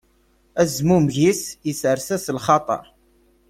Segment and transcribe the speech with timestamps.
[0.61, 2.83] Azmummeg-is isers-as lxaṭer.